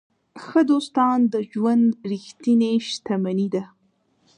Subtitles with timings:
[0.43, 3.63] ښه دوستان د ژوند ریښتینې شتمني ده.